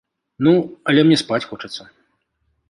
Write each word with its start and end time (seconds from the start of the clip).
Ну, 0.47 0.53
але 0.93 0.99
мне 1.09 1.17
спаць 1.23 1.41
хочацца! 1.51 1.83